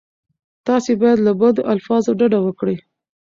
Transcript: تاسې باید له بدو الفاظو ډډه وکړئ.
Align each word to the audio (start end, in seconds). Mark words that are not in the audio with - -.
تاسې 0.67 0.91
باید 1.01 1.19
له 1.27 1.31
بدو 1.39 1.61
الفاظو 1.73 2.11
ډډه 2.19 2.39
وکړئ. 2.43 2.77